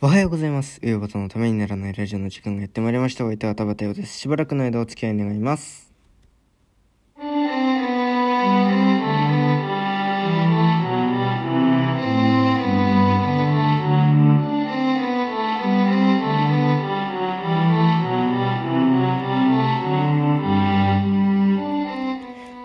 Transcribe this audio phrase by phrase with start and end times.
[0.00, 0.78] おはようございます。
[0.80, 3.24] うよばとのためにならないラジオの時間がやってまいりました。
[3.24, 4.16] お相手は田畑ようです。
[4.16, 5.92] しばらくの間お付き合い願います。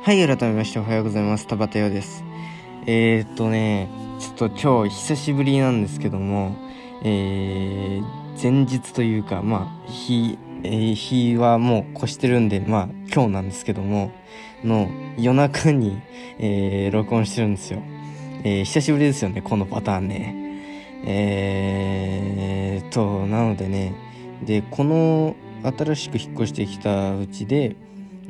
[0.04, 1.48] はい、改めましておはようございます。
[1.48, 2.24] 田畑ようです。
[2.86, 3.90] えー、っとね、
[4.24, 6.55] ちょっと今日久しぶりなんですけども、
[7.04, 14.13] えー、前日というか、まあ、日、えー日はもう越してるんで、まあ、今日なんですけども、
[14.63, 16.02] の夜中に、
[16.40, 17.82] えー録音してるんですよ。
[18.46, 20.35] えー久しぶりですよね、このパターンね。
[21.05, 23.94] えーと、なのでね、
[24.41, 27.76] で、この新しく引っ越してきたうちで、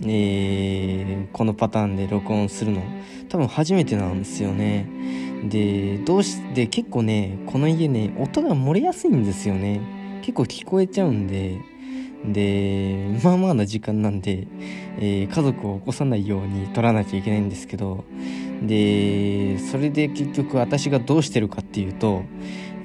[0.02, 2.81] えーこのパターンで録音するの
[3.30, 4.88] 多分初めてなんですよね
[5.49, 9.81] でどうして結構ねこの家ね音が漏れやすいんですよね。
[10.21, 11.59] 結構聞こえちゃうんで。
[12.25, 14.47] でまあまあな時間なんで、
[14.97, 18.05] えー家族を起こさないように撮らなきゃいけないんですけど。
[18.61, 22.23] でそれで結局私がどうしてるかっていうと、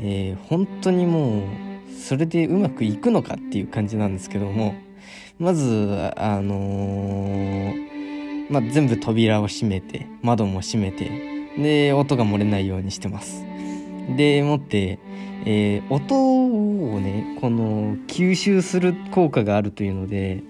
[0.00, 1.42] えー本当にもう
[1.96, 4.74] それでうまくいくのかっていう感じなんですけども。
[5.38, 13.44] まずあのーまあ、全部扉を閉めて窓も閉めてで音が漏れないようにしてます。
[14.16, 14.98] でもって、
[15.44, 20.42] えー音をねこの吸収する効果があるというので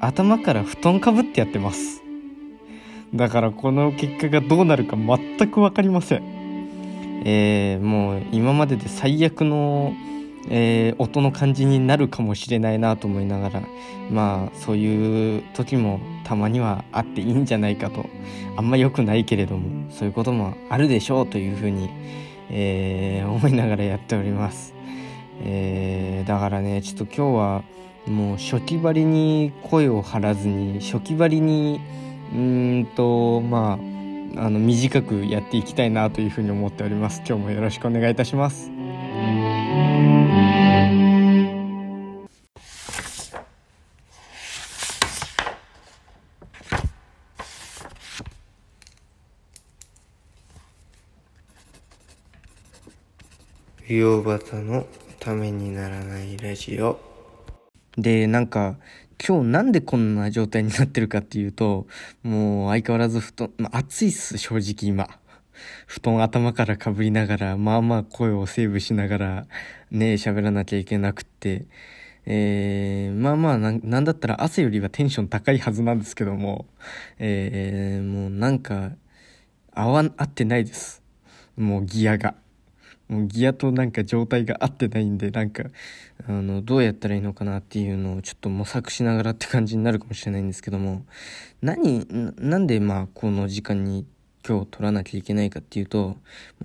[0.00, 2.02] 頭から布団かぶってやってます。
[3.14, 6.22] だからこの結果がどうなるか全く分かりません。
[7.24, 9.94] えーもう今までで最悪の、
[10.50, 13.62] えー音の感じになるかもしれないなと思いながら
[14.10, 18.06] まあそういう時もたまにはあっていいんじゃないかと
[18.56, 21.90] あんま良くないけれどもそういうこともあるでしょうというふうに、
[22.50, 24.74] えー思いながらやっております、
[25.42, 27.64] えーだからねちょっと今日は
[28.06, 31.80] もう初期張りに声を張らずに初期張りに
[32.34, 33.94] うんとまあ
[34.36, 37.22] あの短くやっていきたいなというふうに思っております。
[37.26, 38.73] 今日もよろしくお願いいたします。
[53.86, 54.86] 洋端の
[55.20, 56.98] ためにならないラジオ。
[57.98, 58.76] でなんか
[59.22, 61.86] 今日なんでこんな状態になってるかっていうと
[62.22, 65.18] もう相変わらず布団、まあ、暑いっす正直今。
[65.86, 69.46] 布団頭からかぶりながらまあまあ声をセーブしながら
[69.90, 71.66] ね喋らなきゃいけなくって。
[72.26, 76.64] えー、まあまあななんだったら汗よりはテンション高いはずなんですけども
[77.18, 78.92] えー、もうなんか
[79.74, 81.02] 合わ合ってないです。
[81.58, 82.34] もうギアが。
[83.08, 85.64] もうギアとなんか状態が合ってないんでなんか
[86.26, 91.04] あのどうやったらいいのかなっていうのをちょっと模索しながらって感じになるかもしれないんですけども
[91.60, 92.06] 何
[92.38, 94.06] なんでまあこの時間に
[94.46, 96.16] 今日取らなきゃいけないかっていうと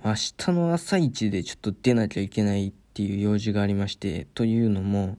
[0.04, 5.18] 明日の朝一でちょっと出なきゃいけないっていう用事がありましてというのも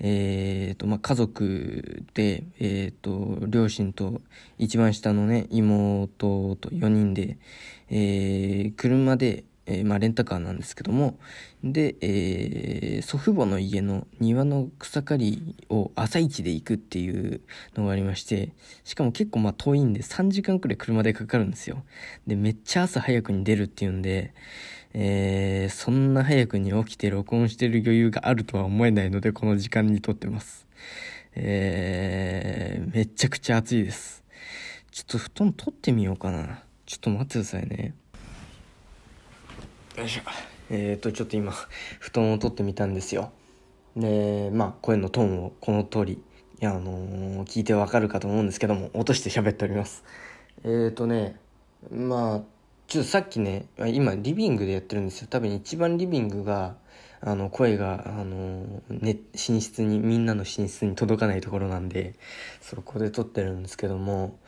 [0.00, 4.20] えーとまあ、家族で、えー、と両親と
[4.56, 7.36] 一番下のね妹と4人で、
[7.90, 11.18] えー車で、えーまあ、レンタカーなんですけども
[11.62, 17.40] で、えー祖父母の家の庭の草刈りを朝一で行くっていう
[17.76, 18.52] のがありまして
[18.84, 21.84] しかも結構まあ遠いんで3時間くらい車でかかるんですよ。
[22.26, 24.34] でめっちゃ朝早くに出るっていうんで
[24.94, 30.66] えーそんな早くに起きて録音してる余裕があるとは思えないのでこの時間に撮ってます。
[31.34, 34.24] えーめちゃくちゃ暑いです。
[34.90, 36.62] ちょっと布団取ってみようかな。
[36.86, 37.94] ちょっと待ってくださいね。
[39.98, 40.22] よいしょ。
[40.70, 41.50] えーとちょっと今
[41.98, 43.32] 布団を取ってみたんですよ。
[43.96, 46.18] でまあ声のトーンをこの通りい
[46.60, 50.04] やあのー聞いてわかるかと思うんですけども落として喋っております。
[50.62, 51.40] えーとね
[51.90, 52.40] まあ
[52.86, 55.26] ちょっとさっきね今リビングでやってるんですよ。
[55.28, 56.76] 多分一番リビングが
[57.20, 62.14] あの声があの、ね、寝室にみんなの寝室に届かないところなんで
[62.60, 64.38] そこで撮ってるんですけども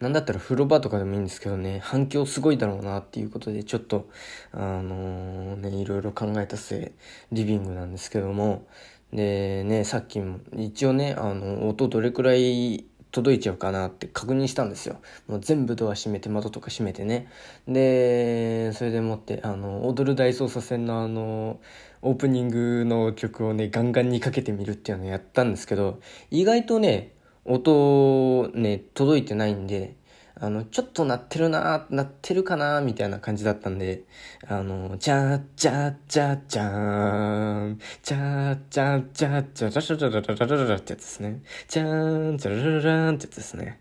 [0.00, 4.08] なんだったら風呂場とかでもいいんですけどね反響すごいだろうなっていうことでちょっと
[4.52, 6.92] あのねいろいろ考えた末
[7.32, 8.66] リビングなんですけども
[9.12, 14.96] でねさっきも一応ねあの音どれくらい届いちゃうかなって確認したんですよ。
[15.28, 17.28] もう全部ドア閉めて窓とか閉めてね。
[17.68, 21.60] でそれでもってあの踊る大捜査線のあの
[22.02, 26.00] オープニングの曲をねガンガンにかけてみるっていうのをやったんですけど
[26.32, 27.12] 意外とね
[27.44, 29.96] 音ね、届いてないんで、
[30.36, 34.02] あの、ちょっと鳴ってるな鳴ってるかなみたいな感じだったんで、
[34.48, 41.42] あの、チャチャチャチャーン、チャチャチャチャチャチャチャチャチャチャチャってやつですね。
[41.68, 43.78] チャーン、チャラララーンってやつですね。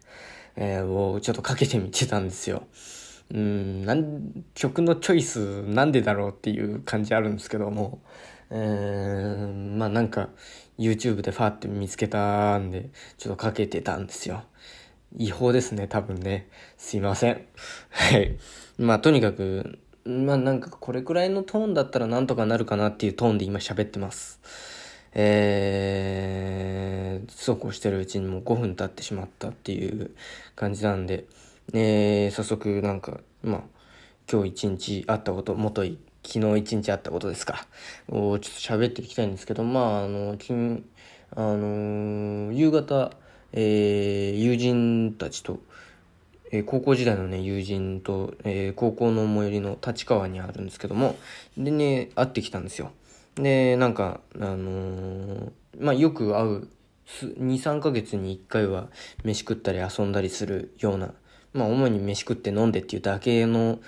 [0.55, 2.67] えー、をちょっとかけてみてたんですよ。
[3.33, 8.01] うん、なん、曲のチョイスなんでだろうっていう感じあるんですけども、
[8.55, 10.29] えー、まあなんか、
[10.77, 14.43] YouTube でファーって見つけたんで、ちょっとかけてたんですよ。
[15.17, 16.47] 違法ですね、多分ね。
[16.77, 17.45] すいません。
[17.89, 18.37] はい。
[18.77, 24.39] まあ、とにかく、まあなんかこれくらいのトーンだったらなんとかなるかなっていうトーンで今喋ってます。
[25.15, 30.11] えー、そうこうしてるうちにもう5分経ってしまったっていう
[30.55, 31.25] 感じなんで、
[31.73, 33.61] えー、早速なんか、まあ、
[34.31, 37.65] 今日一日あったこと、もとい、昨日一日あったことですか。
[38.09, 40.83] をちょっと喋っていきたいんですけど、まあ、あの、金、
[41.35, 43.11] あのー、夕方、
[43.51, 45.59] えー、友人たちと、
[46.51, 51.15] えー、高校時代のね、友人と、えー、高校の最寄りの立川にあるんですけども、
[51.57, 52.91] でね、会ってきたんですよ。
[53.35, 56.67] で、なんか、あのー、まあ、よく会う、
[57.05, 58.87] 2、3ヶ月に1回は
[59.23, 61.13] 飯食ったり遊んだりするような、
[61.53, 63.79] まあ、主に飯食って飲んでっていうだけの、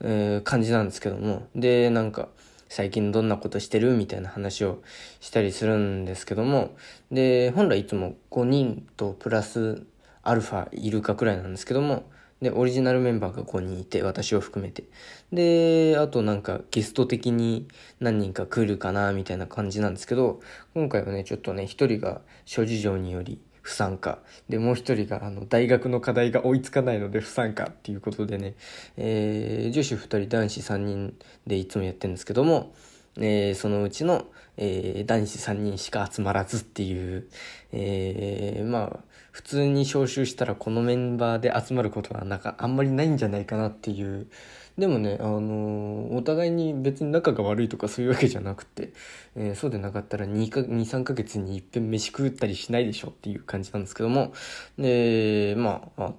[0.00, 2.28] え、感じなんですけども、で、なんか、
[2.68, 4.82] 最近どんなことしてるみたいな話を
[5.20, 6.76] したりするんですけども、
[7.10, 9.82] で、本来いつも5人とプラス
[10.22, 12.04] アルファいるかくらいなんですけども、
[12.42, 14.84] で、オリジナルメンバーが5人いて、私を含めて。
[15.32, 17.66] で、あとなんかゲスト的に
[17.98, 20.40] 何人か来るかな、みたいな感じなんですけど、
[20.74, 24.18] 今回はね、ちょっとね、一人が諸事情により不参加。
[24.48, 28.54] で、もう一人が、あの、大学の課題が追いつかないので不参加っていうことでね、
[28.96, 31.14] えー、女子二人、男子三人
[31.46, 32.74] でいつもやってるんですけども、
[33.18, 34.26] えー、そのうちの、
[34.56, 37.28] えー、男子3人しか集まらずっていう、
[37.72, 39.00] えー、まあ、
[39.32, 44.28] 普通に招集したらこのメンバーで集まることはなんかあんまりないんじゃないかなっていう。
[44.78, 48.92] でもね、あの、お互いに別に仲が悪いとかそういうわけじゃなくて、
[49.34, 54.32] えー、そうでなかったら2か、2、3ヶ月に一遍飯食ったりしないでしょっていう感じなんですけども、
[54.78, 56.14] で、まあ、あっ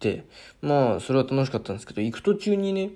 [0.00, 0.24] て、
[0.62, 2.90] まあ、それは楽しかったんですけど、行く途中にね、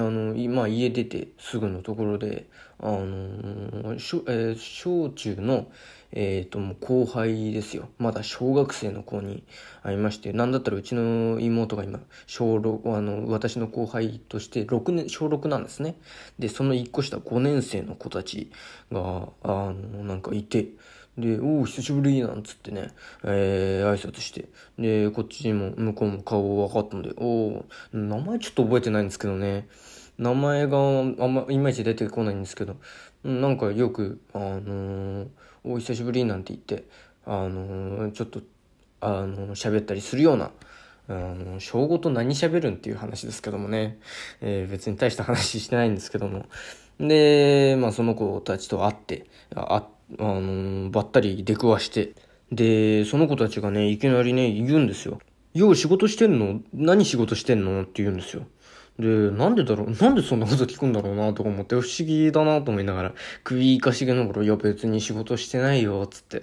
[0.00, 2.46] あの、まあ、家出てすぐのところで、
[2.78, 5.70] あのしょ、えー、小中の、
[6.14, 7.88] えっ、ー、と、もう後輩ですよ。
[7.98, 9.44] まだ小学生の子に
[9.82, 15.96] 会いまして、なんだったらうちの妹が今、小6、あの、私の後輩として6年、小6なんですね。
[16.38, 18.50] で、その1個下5年生の子たち
[18.90, 20.68] が、あの、なんかいて、
[21.18, 22.90] で、おお、久しぶりなんつってね、
[23.22, 24.48] えー、挨拶して。
[24.78, 29.68] で、こっちも、向こうも顔分かったんで、おお、名前ちょっと覚えてないんですけどね。
[30.18, 32.76] 名前があんま、いまいち出てこないんですけど、
[33.24, 35.28] なんかよく、あのー、
[35.64, 36.88] お久しぶりなんて言って、
[37.26, 38.40] あのー、ちょっと、
[39.00, 40.50] あのー、喋ったりするような、
[41.08, 43.98] あの、小5と何喋るんっていう話ですけどもね、
[44.40, 46.46] えー、別に大した話してないんですけども。
[46.98, 49.88] で、まあその子たちと会って、あ、
[50.18, 52.14] あのばったり出くわして、
[52.50, 55.20] で、その子たちがね、いきなりね、言うんですよ。
[55.54, 56.60] よう仕事してんの？
[56.72, 57.82] 何仕事してんの？
[57.82, 58.44] って言うんですよ。
[58.98, 59.90] で、なんでだろう？
[59.90, 63.12] なんでそんなこと聞くんだろうなとか思って不思議だなと思いながら、
[63.42, 66.42] 首かしげながら、いや別に仕事してないよ、つって。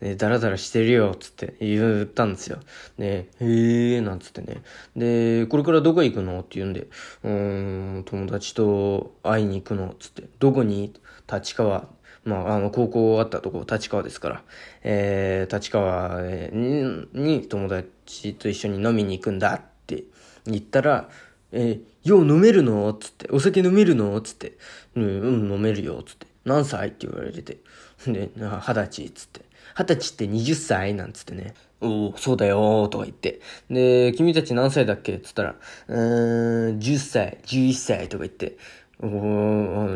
[0.00, 2.58] で、ダラダラしてるよ、つって言ったんですよ。
[2.98, 4.62] で、へー、なんつってね。
[4.96, 6.40] で、これからどこ行くの？
[6.40, 6.88] って言うんで、
[7.22, 10.24] うん、友達と会いに行くの、つって。
[10.38, 10.94] どこに？
[11.30, 11.86] 立川。
[12.30, 14.42] まあ、あの、高校あったとこ、立川ですから。
[14.82, 16.22] えー、立川
[17.22, 20.04] に友達と一緒に飲みに行くんだって
[20.46, 21.08] 言ったら、
[21.52, 22.94] えー、よう飲めるの？
[22.94, 24.20] つって、お酒飲めるの？
[24.20, 24.56] つって、
[24.94, 26.26] うん、うん、飲めるよ、つって。
[26.44, 26.88] 何歳？
[26.88, 27.58] って言われて。
[28.06, 29.40] で、二十歳、つって。
[29.76, 31.54] 二十歳って20歳なんつってね。
[31.80, 33.40] おお、そうだよとか言って。
[33.70, 35.18] で、君たち何歳だっけ？
[35.18, 35.56] つったら、
[35.88, 38.56] うーん、10歳、11歳とか言って。
[39.02, 39.06] お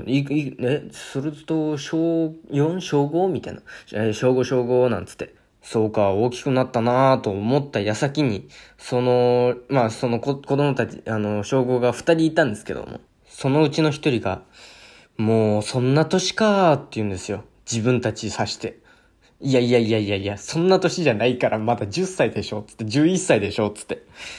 [0.02, 3.28] ー、い、い、ね、すると、小4、小 5?
[3.28, 3.60] みたいな。
[3.92, 5.34] え、小5、小5なんつって。
[5.60, 14.42] そうか、大きくなったなぁと思った矢先に、その、まあ、その子供たち、あの、小5が二人いたんですけども、そのうちの一人が、
[15.18, 17.44] もう、そんな年かーって言うんですよ。
[17.70, 18.78] 自分たち指して。
[19.44, 23.96] いやいやいやいやいや、そんな歳じゃないからまだ10歳でしょつって、11歳でしょつって。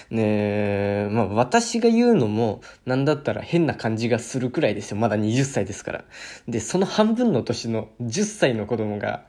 [0.09, 4.97] ねえ、まあ私が言うのも、なんだったら変な感じがするくらいですよ。
[4.97, 6.05] まだ20歳ですから。
[6.47, 9.25] で、その半分の年の10歳の子供が、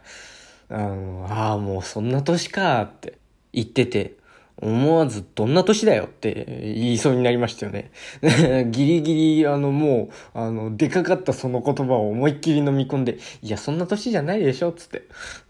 [0.70, 3.18] あの、ああ、もうそんな年かって
[3.52, 4.16] 言ってて、
[4.62, 7.90] 思わずどんな年だよって言いそうになりましたよね。
[8.70, 15.02] ギリギリ、あの、もう、あの、出かかったその言葉を思いっきり飲み込んで、いや、そんな年じゃないでしょつって。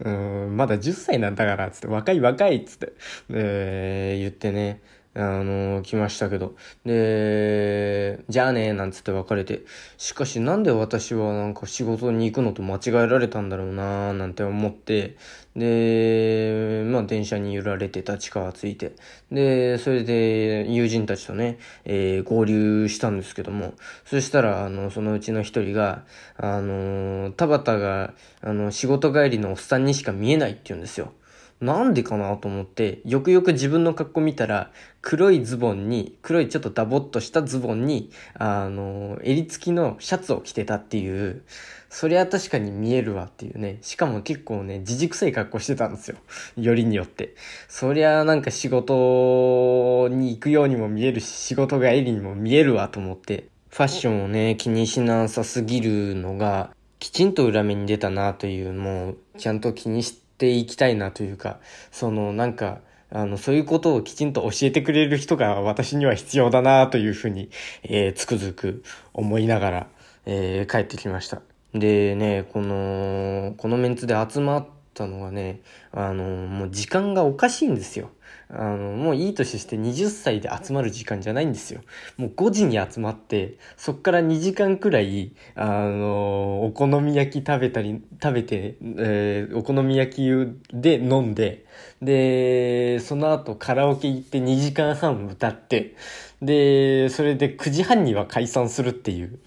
[0.03, 2.93] うん、まだ10歳なんだから、つって、若い若いつって、
[3.29, 4.81] えー、言ってね、
[5.19, 6.55] あの、来ましたけど。
[6.85, 9.61] で、じゃあね、なんつって別れて。
[9.97, 15.17] しかしなんで私はなんか仕事に行くのと間違えられたんだろうななんて思って、
[15.57, 18.95] で、まあ電車に揺られて立川着いて。
[19.31, 23.73] で、それで友人たちとね、えー、合流したんですけども、
[24.05, 26.05] そしたら、あの、そのうちの一人が、
[26.37, 31.11] あの、田畑が、あの、仕事帰りのおっさんにしか見えないって言うんですよ。
[31.59, 34.71] なんでかなと思って、よくよく自分の格好見たら、
[35.01, 41.41] 黒いズボンに、黒いちょっとダボっとしたズボンに、あの、襟付きのシャツを着てたっていう、
[41.89, 43.77] そりゃ確かに見えるわっていうね。
[43.81, 46.17] しかも結構ね、じじくさい格好してたんですよ。
[46.57, 47.35] よりによって。
[47.67, 61.59] そりゃなんか仕事に行くようにも見えるし、仕事帰りにも見えるわと思って、ファッションをね、気にしなさすぎるのが、きちんと裏目に出たなという、もう、ちゃんと気にして、いきたいなというか、
[61.91, 67.49] そのなんか、あの、そういうことをきちんと教えてくれる人が私には必要だなというふうに、
[67.83, 69.87] えー、つくづく思いながら、
[70.25, 71.41] えー、帰ってきました。
[71.79, 78.09] でね、この、このメンツで集まったのがね、あの、もう時間がおかしいんですよ。
[78.49, 81.81] あの、もういい年して20歳で集まる時間じゃないんですよ。
[82.15, 90.29] もう5時に集まって、そっから2時間くらい、あの、お好み焼き食べたり、食べて、えー、お好み焼き
[90.73, 91.65] で飲んで、
[92.01, 95.95] で、その後カラオケ行って2時間半歌って、
[96.41, 99.39] で、それで9時半には解散するっていう。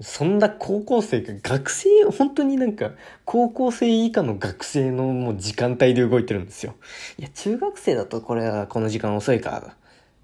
[0.00, 2.92] そんな高校生が学生、本当になんか
[3.24, 6.74] 高校生以下の学生のもう時間帯で動いてるんですよ。
[7.18, 9.76] いや、中学生だとこれはこの時間遅いか。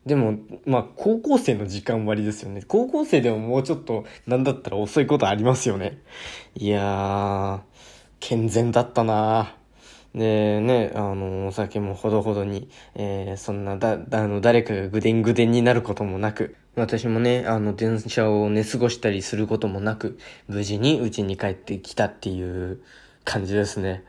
[0.07, 2.63] でも、まあ、高校生の時間割ですよね。
[2.67, 5.99] 高校生でももうちょっと、なんだったら遅いことありますよね。
[6.57, 7.61] いやー、
[8.19, 9.60] 健全だったなー
[10.15, 22.81] でね、あの、お酒もほどほどに、えー、そんな、だ、あの、誰かがぐでんぐでんになることもなく、私もね、あの、電車を寝過ごしたりすることもなく、無事に家に帰ってきたっていう
[23.25, 24.03] 感じですね。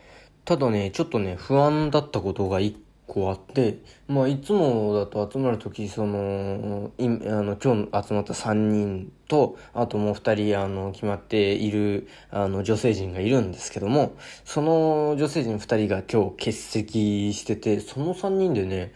[0.43, 2.75] ただね、ちょっとね、不安だったことが一
[3.11, 14.13] 個あって、まあ、いつもだと集まるとき、その、いあの、今日集まった3人と、あともう2人、あの、決まっている、あの、女性陣がいるんですけども、
[14.45, 18.93] その女性陣2人が今日欠席してて、その3人でね、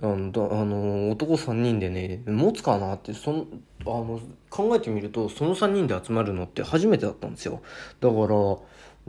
[0.00, 3.46] あの、あの男3人でね、持つかなって、その、
[3.84, 7.60] あの、考えてみると、その3人で集まるのって初めてだったんですよ。
[8.00, 8.26] だから、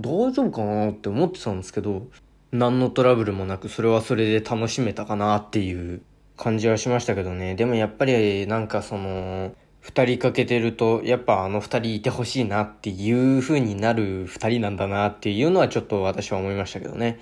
[0.02, 2.08] 大丈夫かなって思ってたんですけど、
[2.52, 6.02] 何のトラブルもなく、それはそれで楽しめたかなっていう
[6.36, 7.56] 感じはしましたけどね。
[7.56, 17.20] でもやっぱりなんかその、二人かけてると、やっぱあの二人いてほしいなっていう風になる二人なんだなっていうのはちょっと私は思いましたけどね。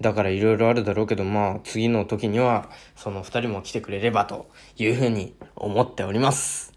[0.00, 6.71] だから色々あるだろうけど、まあ次の時にはその二人も来てくれればという風に思っております。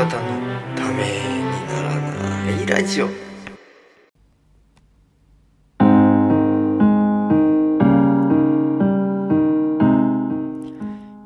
[0.00, 0.12] 方の
[0.76, 3.08] ためにならないラジオ。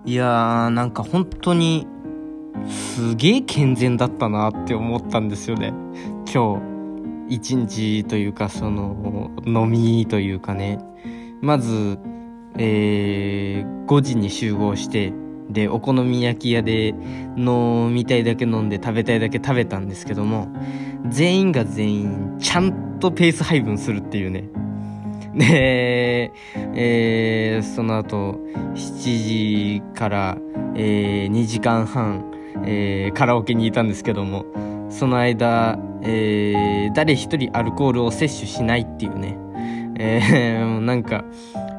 [0.05, 1.87] いやーなんか本当に
[2.69, 5.73] すげえ健全だったなって思ったんですよね。
[6.33, 6.61] 今
[7.29, 10.81] 日一日というかその飲みというかね。
[11.41, 12.01] まず
[12.57, 15.13] えー、5時に集合して
[15.51, 16.95] でお好み焼き屋で
[17.37, 20.49] 飲みたいだけ飲んで食べたいだけ食べたんですけども
[21.09, 24.49] 全員が全員ちゃんとペース配分するっていうね。
[25.35, 28.39] で、えー、その後
[28.75, 30.39] 7時から、
[30.77, 32.31] えー、2時間半、
[32.65, 34.47] えー、カラオケにいたんですけども
[34.91, 39.37] その間、えー、誰一人アルコールを摂取しないっていうね、
[39.97, 41.25] えー、なんか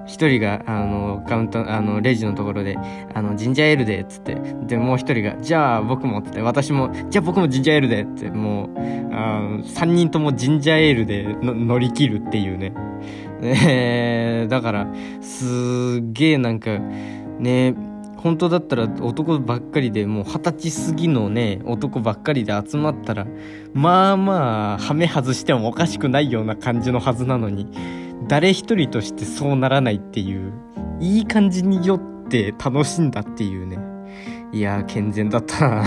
[0.05, 2.77] 一人が、あの、カウント、あの、レジのところで、
[3.13, 4.36] あの、ジンジャーエールで、つって、
[4.67, 8.69] で、もう一人が、じゃあ僕も、つって、私も、じゃあ僕もジンジャーエールで、って、もう、
[9.13, 12.74] あの、三人ともジンジャーエールで乗り切るっていうね。
[13.41, 14.88] えー、だから、
[15.22, 15.45] す
[16.01, 16.77] っげえなんか、
[17.39, 17.74] ね、
[18.17, 23.27] 本当だったら男ばっかりでもう二十歳過ぎのね男ばっかりで集まったら
[23.74, 27.67] まあまあハメ外してもおかしくないような感じのはずなのに。
[28.27, 30.53] 誰一人としてそうならないっていう、
[31.00, 33.77] いい感じに酔って楽しんだっていうね。
[34.51, 35.84] いやー、健全だったな